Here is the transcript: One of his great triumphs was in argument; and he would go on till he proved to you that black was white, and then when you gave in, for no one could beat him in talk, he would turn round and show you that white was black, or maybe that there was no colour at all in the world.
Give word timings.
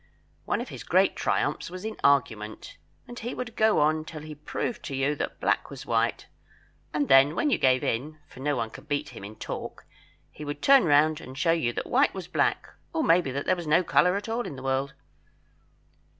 One 0.45 0.61
of 0.61 0.69
his 0.69 0.83
great 0.83 1.15
triumphs 1.15 1.69
was 1.69 1.85
in 1.85 1.95
argument; 2.03 2.77
and 3.07 3.19
he 3.19 3.35
would 3.35 3.55
go 3.55 3.77
on 3.79 4.03
till 4.03 4.23
he 4.23 4.33
proved 4.33 4.81
to 4.85 4.95
you 4.95 5.13
that 5.17 5.39
black 5.39 5.69
was 5.69 5.85
white, 5.85 6.25
and 6.91 7.07
then 7.07 7.35
when 7.35 7.51
you 7.51 7.59
gave 7.59 7.83
in, 7.83 8.17
for 8.27 8.39
no 8.39 8.55
one 8.55 8.71
could 8.71 8.87
beat 8.87 9.09
him 9.09 9.23
in 9.23 9.35
talk, 9.35 9.85
he 10.31 10.43
would 10.43 10.63
turn 10.63 10.85
round 10.85 11.21
and 11.21 11.37
show 11.37 11.51
you 11.51 11.71
that 11.73 11.85
white 11.85 12.15
was 12.15 12.27
black, 12.27 12.67
or 12.93 13.03
maybe 13.03 13.29
that 13.29 13.45
there 13.45 13.55
was 13.55 13.67
no 13.67 13.83
colour 13.83 14.15
at 14.15 14.27
all 14.27 14.47
in 14.47 14.55
the 14.55 14.63
world. 14.63 14.95